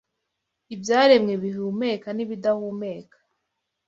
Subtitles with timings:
[0.73, 3.17] Ibyaremwe bihumeka n’ibidahumeka